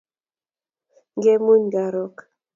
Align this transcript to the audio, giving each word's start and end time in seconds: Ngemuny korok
Ngemuny 1.17 1.65
korok 1.73 2.15